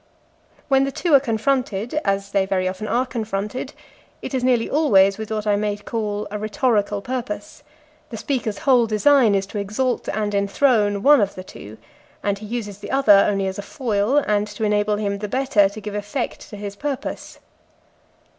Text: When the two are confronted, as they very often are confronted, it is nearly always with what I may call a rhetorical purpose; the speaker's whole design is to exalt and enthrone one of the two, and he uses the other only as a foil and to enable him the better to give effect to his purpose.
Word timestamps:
When 0.67 0.83
the 0.83 0.91
two 0.91 1.13
are 1.13 1.19
confronted, 1.19 1.93
as 2.03 2.31
they 2.31 2.47
very 2.47 2.67
often 2.67 2.87
are 2.87 3.05
confronted, 3.05 3.73
it 4.23 4.33
is 4.33 4.43
nearly 4.43 4.67
always 4.67 5.19
with 5.19 5.29
what 5.29 5.45
I 5.45 5.55
may 5.55 5.77
call 5.77 6.27
a 6.31 6.39
rhetorical 6.39 7.03
purpose; 7.03 7.61
the 8.09 8.17
speaker's 8.17 8.57
whole 8.57 8.87
design 8.87 9.35
is 9.35 9.45
to 9.45 9.59
exalt 9.59 10.09
and 10.09 10.33
enthrone 10.33 11.03
one 11.03 11.21
of 11.21 11.35
the 11.35 11.43
two, 11.43 11.77
and 12.23 12.39
he 12.39 12.47
uses 12.47 12.79
the 12.79 12.89
other 12.89 13.27
only 13.29 13.45
as 13.45 13.59
a 13.59 13.61
foil 13.61 14.17
and 14.17 14.47
to 14.47 14.63
enable 14.63 14.95
him 14.95 15.19
the 15.19 15.27
better 15.29 15.69
to 15.69 15.79
give 15.81 15.93
effect 15.93 16.49
to 16.49 16.57
his 16.57 16.75
purpose. 16.75 17.37